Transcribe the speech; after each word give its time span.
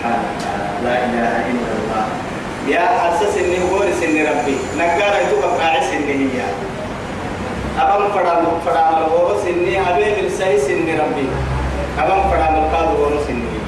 وتعالى 0.00 0.68
لا 0.84 0.94
إله 1.04 1.34
إلا 1.50 1.70
الله. 1.76 2.04
يا 2.68 2.84
حسس 3.00 3.36
إني 3.36 3.60
ورث 3.72 4.02
إني 4.02 4.22
ربي. 4.24 4.56
نقار 4.78 5.12
يتوقع 5.22 5.52
قاعس 5.60 5.88
إني 5.92 6.12
هي. 6.12 6.40
أبم 7.80 8.08
فرام 8.12 8.44
فرام 8.66 8.94
الورث 9.04 9.46
إني 9.48 9.80
أبي 9.90 10.06
بالسيس 10.16 10.64
إني 10.70 10.92
ربي. 10.96 11.28
أبم 11.98 12.20
فرام 12.30 12.54
القاد 12.54 12.88
ورث 13.00 13.30
إني 13.30 13.48
هي. 13.52 13.60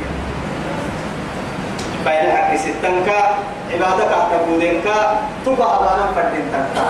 فإن 2.05 2.27
حكي 2.37 2.57
ستنكا 2.59 3.21
عبادك 3.73 4.11
أحتبودنك 4.21 4.87
تبع 5.47 5.69
أبانا 5.77 6.07
فردين 6.17 6.45
تنكا 6.53 6.87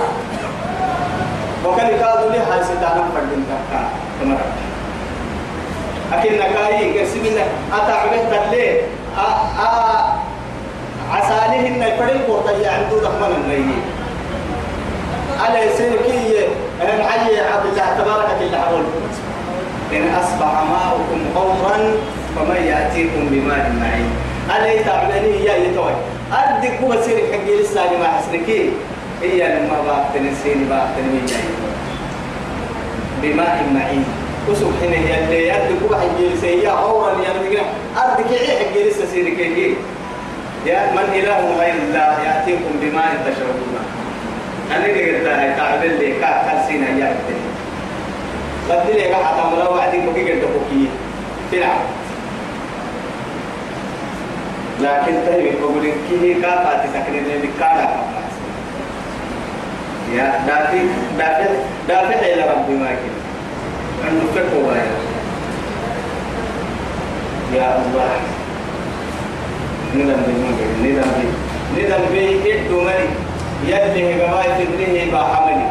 وكان 1.67 1.87
يقال 1.87 2.33
لي 2.33 2.39
هاي 2.39 2.65
ستانا 2.65 3.03
فردين 3.15 3.43
تنكا 3.49 3.81
ربي. 4.23 4.63
أكيد 6.13 6.33
نكاي 6.33 7.01
قسم 7.01 7.25
الله 7.25 7.47
أتعبه 7.73 8.23
تلي. 8.51 9.02
إن 11.67 11.83
يفرق 11.83 12.27
قرطة 12.29 12.71
عنده 12.71 12.97
دخمن 13.03 13.45
الرئي 13.45 13.75
على 15.41 15.69
سيركية 15.77 16.49
أنا 16.83 17.09
حي 17.09 17.41
عبد 17.41 17.67
الله 17.67 17.99
تبارك 17.99 18.29
الله 18.41 18.59
أقول 18.59 18.85
إن 19.93 20.15
أصبح 20.15 20.53
ماؤكم 20.71 21.21
غورا 21.37 21.77
فمن 22.37 22.63
يأتيكم 22.67 23.29
بماء 23.31 23.73
معين. 23.81 24.11
على 24.51 24.79
تعبني 24.85 25.45
يا 25.45 25.57
يتوي؟ 25.57 25.93
أدك 26.33 26.81
هو 26.85 27.03
سيرك 27.03 27.33
حقي 27.33 27.63
لسه 27.63 27.99
ما 28.01 28.09
حسنكي 28.09 28.71
هي 29.23 29.39
لما 29.49 29.83
باقتني 29.87 30.31
سيني 30.43 30.65
باقتني 30.65 31.03
من 31.03 31.27
جاي 31.27 31.49
بماء 33.23 33.65
معين. 33.75 34.05
حين 34.81 34.93
يلي 34.93 35.49
يدك 35.49 35.91
واحد 35.91 36.09
جلسة 36.21 36.47
يا 36.47 36.71
أورا 36.71 37.11
يا 37.11 37.33
مدينة 37.41 37.63
أردك 37.97 38.27
عيه 38.31 38.85
جلسة 38.85 39.07
سيرك 39.07 39.39
يا 40.67 40.93
من 40.93 41.07
إله 41.15 41.59
غير 41.61 41.75
الله 41.75 42.23
يأتيكم 42.27 42.73
بماء 42.83 43.11
تشربون 43.27 43.79
أنا 44.77 44.85
قلت 44.85 45.25
لها 45.25 45.57
تعب 45.57 45.85
اللي 45.85 46.13
كا 46.13 46.43
كاسين 46.47 46.83
يا 46.83 47.17
بدل 48.69 48.97
لي 48.97 49.05
قاعد 49.13 49.39
أمر 49.39 49.73
وعدي 49.73 49.97
بقي 49.97 50.33
قلت 50.33 50.45
بقي 50.45 50.87
تلعب 51.53 51.81
لكن 54.81 55.15
تهي 55.27 55.51
بقول 55.61 55.85
إن 55.87 55.93
كيه 56.09 56.43
كافة 56.43 56.85
تسكن 56.87 57.15
اللي 57.19 57.49
كارا 57.61 58.03
يا 60.15 60.45
دافع 60.47 60.83
دافع 61.19 61.47
دافع 61.89 62.19
إلى 62.21 62.43
ربي 62.53 62.73
ما 62.73 62.89
كده 62.89 63.32
عنده 64.07 64.27
فكرة 64.35 64.77
يا 67.55 67.77
الله. 67.77 68.13
ندم 69.95 70.23
بي 70.27 70.33
ندم 70.83 71.11
بي 71.77 71.83
ندم 71.83 72.05
بي 72.13 72.53
إدو 72.55 72.81
مري 72.81 73.09
يده 73.67 73.97
جماعة 74.19 74.59
تدريه 74.59 75.13
بحملي 75.13 75.67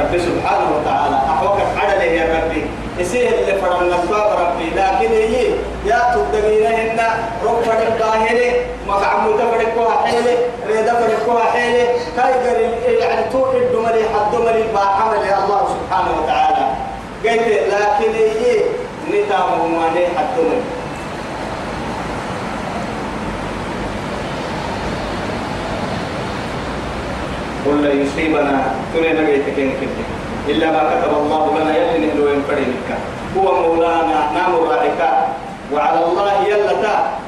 رب 0.00 0.18
سبحانه 0.18 0.66
وتعالى. 0.76 1.16
أحوك 1.16 1.58
عدله 1.76 2.02
يا 2.02 2.24
ربي. 2.36 2.62
يسيه 2.98 3.28
اللي 3.28 3.60
فرمنا 3.60 4.02
الباب 4.02 4.30
ربي. 4.40 4.66
لكن 4.70 5.12
هي 5.12 5.46
يا 5.86 6.14
تدقينا 6.14 6.68
هنا 6.68 7.08
روح 7.44 7.60
فرق 7.60 7.98
باهلة 7.98 8.52
مقعمو 8.88 9.32
تفرقوها 9.32 10.06
حيلة 10.06 10.36
ريدا 10.68 10.94
فرقوها 10.94 11.44
حيلة 11.44 11.86
كايقر 12.16 12.60
يعني 13.00 13.30
تو 13.32 13.44
إدو 13.44 13.82
مري 13.82 14.02
حدو 14.14 14.44
مري 14.44 14.64
بحملي 14.74 15.44
الله 15.44 15.68
سبحانه 15.74 16.10
وتعالى. 16.22 16.65
قلت 17.26 17.48
لكن 17.72 18.12
هي 18.14 18.60
نتامه 19.10 19.66
ما 19.66 19.86
ليه 19.94 20.06
حدو 20.16 20.42
مري 20.42 20.62
قل 27.66 27.82
لا 27.82 27.92
يصيبنا 27.92 28.74
ترى 28.94 29.12
نجيت 29.12 29.44
كين 29.56 29.72
كده 29.80 30.04
إلا 30.48 30.70
ما 30.70 30.82
كتب 30.90 31.12
الله 31.18 31.58
لنا 31.58 31.76
يلي 31.76 32.06
نهلو 32.06 32.28
ينفرينك 32.28 32.88
هو 33.36 33.62
مولانا 33.62 34.30
نام 34.34 34.54
الرائك 34.54 35.00
وعلى 35.72 36.04
الله 36.06 36.32
يلتا 36.48 37.18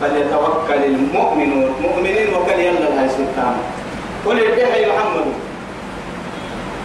فليتوكل 0.00 0.84
المؤمنون 0.84 1.70
مؤمنين 1.82 2.28
وكل 2.34 2.60
يلا 2.60 2.88
لا 2.94 3.08
سلطان 3.08 3.56
قل 4.26 4.38
يا 4.38 4.88
محمد 4.92 5.26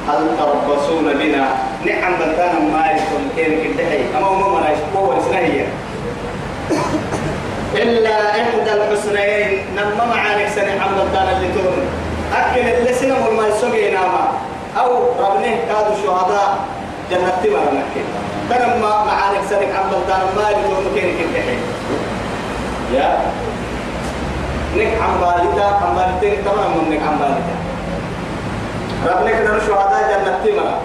هل 0.08 0.38
تربصون 0.40 1.14
بنا 1.14 1.73
نعم 1.86 2.14
بنتانا 2.20 2.60
ما 2.60 2.86
يكون 2.92 3.30
كين 3.36 3.74
كده 3.74 4.18
أما 4.18 4.28
هم 4.28 4.54
ما 4.62 4.70
يشكوا 4.70 5.14
ونسنهي 5.14 5.66
إلا 7.76 8.30
إحدى 8.32 8.74
الحسنين 8.74 9.60
نما 9.76 10.06
معانك 10.06 10.48
سنة 10.56 10.72
عم 10.82 10.92
بنتانا 10.96 11.32
اللي 11.38 11.48
تهون 11.48 11.86
أكل 12.34 12.60
اللي 12.70 12.94
سنة 12.94 13.30
ما 13.30 13.48
يسوي 13.48 13.92
ناما 13.92 14.32
أو 14.80 14.98
ربنا 15.20 15.48
كادوا 15.68 15.96
شهداء 16.04 16.58
جنة 17.12 17.32
تمر 17.44 17.60
نكين 17.74 18.06
كان 18.50 18.82
ما 18.82 18.90
معانك 19.06 19.42
سنك 19.50 19.70
عم 19.76 19.90
بلدان 19.92 20.22
ما 20.36 20.50
يبدون 20.50 20.86
كين 20.96 21.04
كين 21.18 21.60
يا. 22.94 23.18
نك 24.78 25.02
عم 25.02 25.14
بالدا 25.22 25.64
عم 25.66 25.96
بالدين 25.96 26.46
تمام 26.46 26.72
من 26.78 26.90
نك 26.96 27.02
عم 27.08 27.18
بالدا 27.18 27.56
ربنا 29.08 29.32
كنا 29.32 29.60
شهداء 29.68 30.02
جنة 30.10 30.40
تمر 30.46 30.78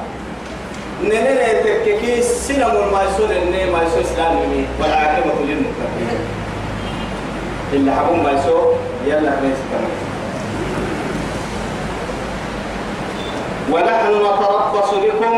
نene 1.02 1.38
تككي 1.64 2.22
سنة 2.22 2.66
ما 2.92 3.02
يسول 3.06 3.32
إني 3.32 3.70
ما 3.70 3.82
يسول 3.82 4.02
إسلامي 4.02 4.66
والعاقبة 4.80 5.34
للمتقين. 5.46 6.18
اللي 7.72 7.92
حبون 7.92 8.22
ما 8.22 8.30
يسول 8.30 8.74
يلا 9.06 9.30
بيس 9.40 9.60
كمان. 9.70 9.94
ونحن 13.72 14.12
نتربص 14.26 14.90
بكم 14.94 15.34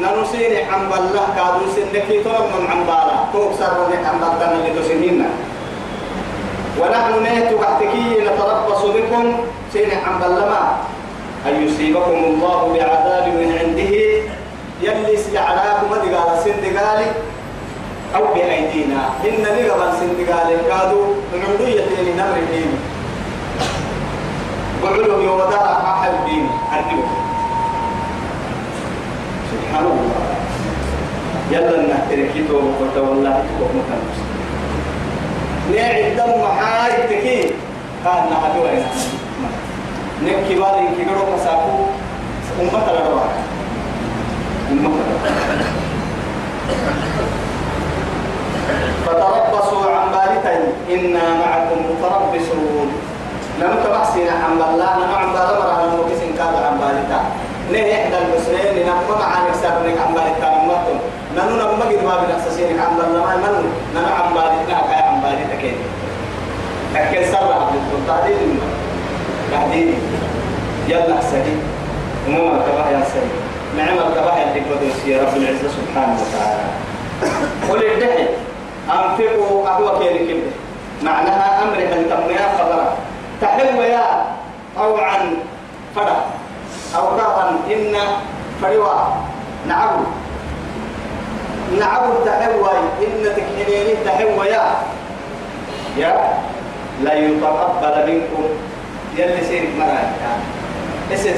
ننسين 0.00 0.52
عن 0.72 0.88
بالله 0.90 1.26
كادو 1.36 1.64
سنكي 1.76 2.22
ترم 2.24 2.48
من 2.58 2.66
عن 2.70 2.80
بالا 2.88 3.16
توك 3.32 3.52
سر 3.58 3.86
عن 3.92 4.16
بالله 4.20 4.52
اللي 4.52 4.80
تسنين 4.80 5.24
ونحن 6.80 7.22
نهت 7.22 7.52
وحتكي 7.52 8.04
نتربص 8.26 8.82
بكم 8.84 9.24
سين 9.72 9.90
عن 9.90 10.14
بالله 10.20 10.44
ما. 10.48 10.62
أن 11.46 11.66
يصيبكم 11.66 12.18
الله 12.24 12.58
بعذاب 12.72 13.26
من 13.28 13.50
عنده 13.60 13.94
يلي 14.82 15.16
سيعلاكم 15.16 15.88
دقال 15.92 16.38
سندقالي 16.44 17.08
أو 18.16 18.24
بأيدينا. 18.34 19.00
إن 19.24 19.42
نقبل 19.42 19.90
سندقالي 20.00 20.56
كادو 20.68 21.02
من 21.32 21.40
عندية 21.48 21.84
نمر 22.18 22.36
الدين. 22.36 22.70
وعلم 24.84 25.22
يودع 25.22 25.64
أحد 25.92 26.10
الدين. 26.20 26.48
أرجوكم 26.72 27.18
سبحان 29.50 29.84
الله. 29.84 30.24
يلا 31.50 31.94
نحتركيتو 31.94 32.56
وتولى 32.80 33.32
تكوك 33.44 33.70
مكانوس 33.78 34.18
نعي 35.72 36.12
الدم 36.12 36.32
محاي 36.42 36.92
تكي. 37.08 37.50
كان 38.04 38.22
نحدو 38.32 38.66
عينا 38.66 38.90
نكي 40.24 40.54
بالي 40.54 40.88
كي 40.96 41.04
قروا 41.04 41.36
مساكو. 41.36 41.72
أمة 42.60 42.84
الأرواح. 42.90 43.32
أمة 44.72 44.90
فتربصوا 49.06 49.84
عن 49.96 50.06
بالتين 50.12 50.62
إنا 50.94 51.24
معكم 51.42 51.78
متربصون. 51.90 52.88
نمت 53.60 53.84
محسين 53.94 54.28
عن 54.28 54.52
بالله 54.58 54.90
نعم 54.98 55.32
بالله 55.32 55.52
مرة 55.60 55.86
نمكسين 55.86 56.32
كاد 56.38 56.54
عن 56.66 56.74
بالتين 56.80 57.24
نه 57.72 57.80
إحدى 57.94 58.16
المسلمين 58.18 58.86
نما 58.86 59.14
مع 59.20 59.30
نكسر 59.48 59.74
نك 59.86 59.98
عم 60.06 60.14
بالي 60.14 60.34
تامتهم 60.40 60.98
ننو 61.36 61.54
نما 61.56 61.84
قد 61.84 62.04
ما 62.04 62.14
بنحسسين 62.22 62.80
عم 62.80 62.96
بالله 62.98 63.22
ما 63.26 63.36
منو 63.36 63.68
ننو 63.94 64.10
عم 64.18 64.34
بالي 64.34 64.58
نك 64.68 64.90
عم 65.06 65.20
بالي 65.22 65.44
تكين 65.52 65.76
أكل 66.96 67.24
سر 67.32 67.52
عبد 67.52 67.74
التعديل 67.98 68.58
تعديل 69.52 69.94
يلا 70.88 71.20
سدي 71.30 71.56
وما 72.28 72.58
تبع 72.66 72.90
يا 72.90 73.02
سدي 73.14 73.34
نعم 73.78 73.96
تبع 74.14 74.34
اللي 74.42 74.60
رب 75.22 75.36
العزة 75.36 75.68
سبحانه 75.78 76.16
وتعالى. 76.22 76.64
قل 77.70 77.84
الدحي 77.92 78.26
أنفقوا 78.90 79.68
أهوى 79.68 79.98
كيري 79.98 80.26
كده 80.26 80.50
معناها 81.02 81.62
أمر 81.62 81.78
أن 81.78 82.06
تمنيا 82.10 82.58
خبرا 82.58 82.94
تحل 83.40 83.76
يا 83.78 84.24
أو 84.78 84.96
عن 84.96 85.36
أو 86.96 87.06
كرها 87.16 87.50
إن 87.72 87.96
فريوا 88.62 88.92
نعبد 89.68 90.06
نعبد 91.80 92.24
تحوي 92.24 92.70
إن 93.00 93.24
تكحنين 93.36 93.96
تحوي 94.04 94.46
يا. 94.46 94.62
يا. 95.98 96.14
لا 97.02 97.14
يتقبل 97.14 98.12
منكم. 98.12 98.44
يلي 99.16 99.44
سيرك 99.48 99.68
مرة 99.78 100.10
اسم 101.14 101.30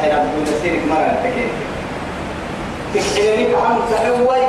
تحيرا 0.00 0.16
دون 0.16 0.46
سيرك 0.62 0.82
مرة 0.90 1.16
تكين 1.24 1.48
تكحنين 2.94 3.52
كعم 3.52 3.78
تحوي 3.90 4.40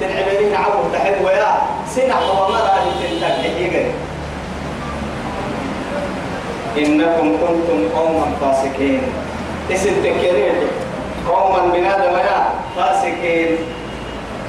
تنعبنين 0.00 0.54
عبد 0.54 0.92
تحوي 0.92 1.32
يا 1.32 1.52
سنع 1.94 2.18
ومرة 2.20 2.84
تنتهي 3.00 3.84
إنكم 6.78 7.28
كنتم 7.40 7.88
قوما 7.96 8.26
فاسقين. 8.40 9.02
اسم 9.72 9.94
تكرير 10.04 10.54
قوما 11.28 11.60
بنادم 11.72 12.14
يا 12.16 12.38
فاسقين. 12.76 13.56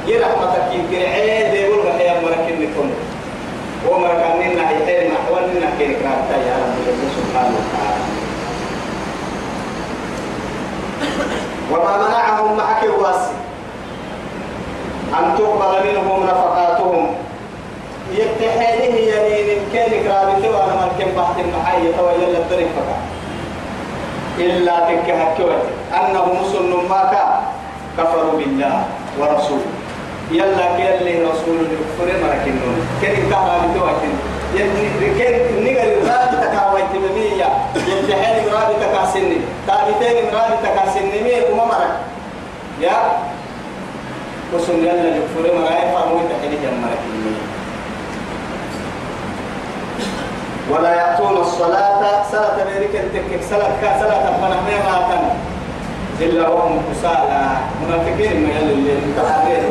يرحمتك 0.08 0.68
يمكن 0.74 1.02
عيد 1.06 1.54
يقول 1.54 1.80
لك 1.88 2.00
يا 2.02 2.22
مركن 2.22 2.56
لكم 2.62 2.88
ومركن 3.88 4.40
لنا 4.40 4.72
يحيل 4.72 5.12
محول 5.12 5.44
لنا 5.56 5.70
كيف 5.80 5.94
كانت 6.04 6.30
يا 6.48 6.56
رب 6.64 6.76
سبحانه 7.18 7.56
وتعالى. 7.60 8.04
وما 11.72 11.94
واسي 11.98 12.17
أن 15.14 15.36
تقبل 15.38 15.74
منهم 15.88 16.24
نفقاتهم. 16.24 17.08
يتحيله 18.12 18.96
يمين 18.96 19.60
كان 19.74 19.92
كرابته 20.04 20.50
وأنا 20.50 20.76
مركب 20.76 21.16
بحث 21.18 21.40
المحاية 21.40 21.96
ويلا 22.02 22.38
الدرك 22.38 22.68
فقط. 22.76 23.00
إلا 24.40 24.80
تكهكوت 24.80 25.64
أنهم 25.94 26.42
مسلم 26.42 26.90
ماك. 26.90 27.14
كفروا 27.98 28.38
بالله 28.38 28.84
ورسوله. 29.20 29.72
يلا 30.32 30.66
كيلي 30.78 31.24
رسول 31.24 31.58
الكفر 31.66 32.08
مركنون. 32.24 32.78
كن 33.02 33.30
كهرابته 33.30 33.84
وكن 33.84 34.12
كن 35.18 35.64
نقل 35.64 35.92
رابطة 36.10 36.46
كاويت 36.56 36.92
بمية. 36.94 37.50
يتحيل 37.76 38.54
رابطة 38.54 38.88
كاسني 38.94 39.38
تابتين 39.68 40.26
رابطة 40.34 40.70
كاسني 40.76 41.22
مية 41.24 41.52
وما 41.52 41.66
مرك. 41.66 41.94
يا 42.82 42.98
وسن 44.54 44.80
يلا 44.80 45.16
الكفر 45.16 45.44
مرأي 45.56 45.82
فامو 45.92 46.20
تحيل 46.30 46.52
جمرك 46.64 47.04
ولا 50.72 50.96
يأتون 50.96 51.38
الصلاة 51.38 52.24
صلاة 52.32 52.56
بيرك 52.64 52.96
التكك 52.96 53.44
صلاة 53.50 53.72
كا 53.82 54.00
صلاة 54.00 54.26
فنحن 54.42 54.68
كان 55.10 55.24
إلا 56.22 56.48
وهم 56.50 56.82
كسالى. 56.92 57.42
منافقين 57.84 58.44
ما 58.44 58.50
يلي 58.60 58.74
اللي 58.74 58.94
متحرر 59.08 59.64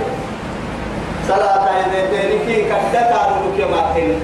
صلاة 1.28 1.64
إذا 1.68 2.00
تنكي 2.12 2.62
كدتا 2.62 3.20
نلوك 3.30 3.58
يوم 3.58 3.74
أتين 3.74 4.20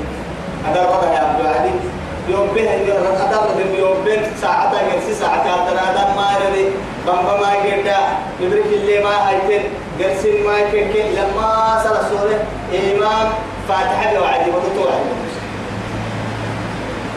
هذا 0.66 0.81
الوضع 0.82 1.12
يا 1.12 1.19
عبد 1.19 1.40
العزيز. 1.40 1.82
يوم 2.28 2.48
به 2.55 2.70
هذا 2.70 3.31
الوضع 3.31 3.78
يوم 3.78 3.96
به 4.06 4.20
ساعة 4.40 4.72
جلسة 4.72 5.20
ساعة 5.20 5.44
هذا 5.44 6.14
ما 6.16 6.26
يري 6.44 6.70
بمبا 7.06 7.40
ما 7.40 7.52
يجدا 7.64 7.98
يبرك 8.40 8.66
اللي 8.66 9.05
ما 9.05 9.31
هيتن 9.31 9.64
جلسين 10.02 10.46
ما 10.46 10.58
يكين 10.58 11.14
لما 11.14 11.78
صلى 11.84 12.00
سورة 12.10 12.44
إمام 12.75 13.32
فاتحة 13.69 14.20
وعدي 14.20 14.50
وتطوع 14.50 14.93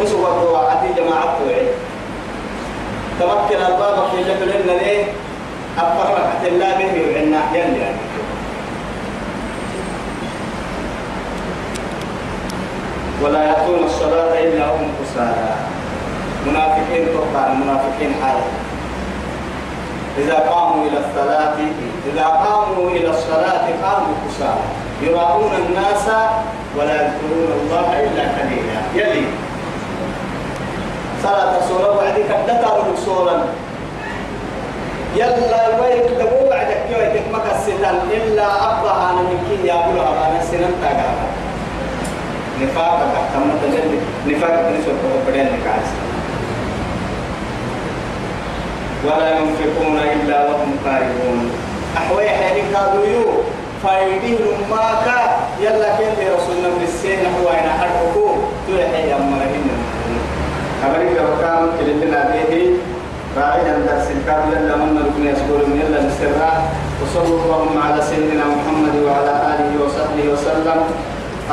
وسوى 0.01 0.51
وعدي. 0.53 0.87
جماعة 0.97 1.37
توعي 1.39 1.67
تمكن 3.19 3.65
الباب 3.65 3.97
في 4.11 4.23
جبل 4.23 4.49
لنا 4.49 4.71
ليه؟ 4.71 5.03
أفرق 5.77 6.29
حتى 6.31 6.47
الله 6.49 6.69
به 6.77 6.93
وعنا 7.01 7.41
يلي 7.53 7.79
يعني. 7.79 7.97
ولا 13.23 13.43
يأتون 13.43 13.83
الصلاة 13.83 14.39
إلا 14.39 14.65
هم 14.65 14.91
كسالى. 15.01 15.55
منافقين 16.47 17.07
تقطع 17.13 17.51
المنافقين 17.51 18.13
حال 18.23 18.37
إذا 20.17 20.33
قاموا 20.33 20.87
إلى 20.87 20.97
الصلاة 20.97 21.55
إذا 22.13 22.25
قاموا 22.25 22.89
إلى 22.91 23.09
الصلاة 23.09 23.65
قاموا 23.83 24.15
كسالى 24.27 24.65
يراؤون 25.01 25.51
الناس 25.67 26.05
ولا 26.77 26.95
يذكرون 27.01 27.51
الله 27.61 27.87
إلا 28.03 28.23
قليلا. 28.37 28.79
يلي. 28.95 29.25
صلاة 31.23 31.53
سورة 31.67 31.97
وعدي 31.97 32.23
كدتا 32.23 32.69
رسولا 32.93 33.37
يلا 35.15 35.63
ويك 35.81 36.07
دبو 36.19 36.49
وعدك 36.49 36.81
يويك 36.91 37.23
مكستا 37.33 37.91
إلا 38.13 38.47
أبها 38.69 39.09
من 39.25 39.37
كي 39.49 39.67
يقولها 39.67 40.11
أنا 40.27 40.39
سنن 40.51 40.73
تاقا. 40.81 41.13
نفاق 42.61 42.99
تم 43.33 43.49
تجلي 43.63 43.99
نفاق 44.27 44.71
نسوة 44.71 45.03
بدين 45.27 45.45
نكاس. 45.45 45.87
ولا 49.05 49.29
ينفقون 49.39 49.97
إلا 49.97 50.37
وهم 50.45 50.71
كارهون 50.85 51.51
أحوي 51.97 52.29
حين 52.29 52.63
كادوا 52.73 53.05
يو 53.05 53.25
فايدين 53.83 54.39
ماكا 54.71 55.19
يلا 55.61 55.89
كيف 55.97 56.17
رسولنا 56.35 56.69
بالسين 56.79 57.19
هو 57.35 57.49
أين 57.49 57.69
حرقه 57.79 58.15
تلحي 58.67 59.13
أمرهن 59.13 59.67
أمريكا 60.85 61.21
وكام 61.21 61.63
كلنا 61.79 62.21
به 62.33 62.51
راعي 63.37 63.69
عند 63.69 63.89
السلكات 63.97 64.43
يلا 64.51 64.75
من 64.75 64.89
نركن 64.95 65.23
يسكور 65.31 65.59
من 65.67 65.75
يلا 65.81 65.99
نسرع 66.07 66.53
وصلى 67.01 67.33
الله 67.41 67.67
على 67.85 68.01
سيدنا 68.01 68.45
محمد 68.55 68.95
وعلى 69.05 69.33
آله 69.51 69.71
وصحبه 69.83 70.25
وسلم. 70.33 70.79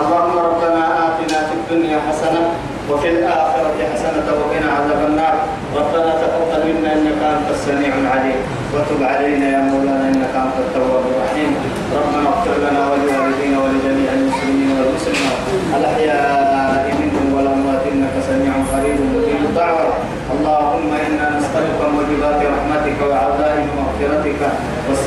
اللهم 0.00 0.36
ربنا 0.38 0.82
آتنا 1.06 1.38
في 1.48 1.54
الدنيا 1.60 1.98
حسنة 2.08 2.42
وفي 2.90 3.08
الآخرة 3.08 3.76
حسنة 3.92 4.26
وقنا 4.38 4.68
عذاب 4.76 5.00
النار. 5.10 5.34
ربنا 5.76 6.10
تقبل 6.22 6.60
منا 6.68 6.92
إنك 6.92 7.20
أنت 7.34 7.48
السميع 7.50 7.92
العليم. 8.02 8.40
وتب 8.74 9.02
علينا 9.02 9.46
يا 9.54 9.58
مولانا 9.58 10.11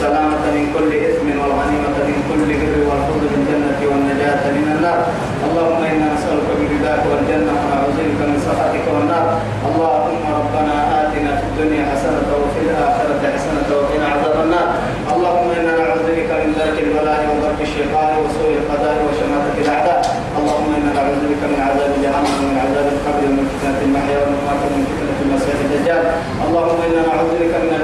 والسلامة 0.06 0.46
من 0.58 0.66
كل 0.78 0.92
إثم 1.10 1.28
والغنيمة 1.42 1.98
من 2.10 2.18
كل 2.30 2.50
بر 2.62 2.76
والفوز 2.90 3.24
بالجنة 3.32 3.80
والنجاة 3.90 4.44
من 4.58 4.66
النار. 4.76 5.00
اللهم 5.48 5.82
إنا 5.84 6.08
نسألك 6.14 6.48
برضاك 6.60 7.04
والجنة 7.12 7.54
ونعوذ 7.62 7.98
بك 8.10 8.22
من 8.30 8.38
سخطك 8.46 8.86
والنار. 8.94 9.26
اللهم 9.70 10.24
ربنا 10.40 10.76
آتنا 11.02 11.32
في 11.40 11.46
الدنيا 11.50 11.84
حسنة 11.92 12.30
وفي 12.42 12.60
الآخرة 12.66 13.22
حسنة 13.36 13.68
وقنا 13.78 14.06
عذاب 14.14 14.36
النار. 14.46 14.68
اللهم 15.14 15.48
إنا 15.60 15.74
نعوذ 15.82 16.06
بك 16.18 16.30
من 16.44 16.50
ذلك 16.60 16.78
البلاء 16.86 17.20
وضرب 17.30 17.60
الشيطان 17.68 18.12
وسوء 18.22 18.52
القضاء 18.62 18.96
وشماتة 19.06 19.56
الأعداء. 19.64 20.00
اللهم 20.40 20.70
إنا 20.78 20.90
نعوذ 20.98 21.22
بك 21.32 21.42
من 21.52 21.60
عذاب 21.68 21.92
جهنم 22.04 22.34
ومن 22.42 22.58
عذاب 22.66 22.88
القبر 22.96 23.24
ومن 23.30 23.46
فتنة 23.52 23.80
المحيا 23.88 24.18
والممات 24.22 24.60
ومن 24.66 24.84
فتنة 24.90 25.18
المسيح 25.26 25.58
الدجال. 25.66 26.04
اللهم 26.46 26.80
إنا 26.88 27.02
نعوذ 27.10 27.34
بك 27.42 27.54
من 27.64 27.76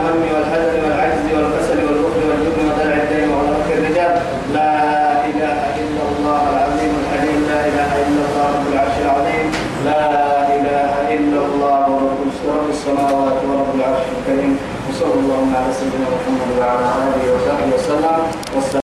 محمد 16.30 16.60
وعلى 16.60 16.86
آله 17.04 17.34
وصحبه 17.34 17.76
وسلم. 17.76 18.22
والسلام 18.56 18.81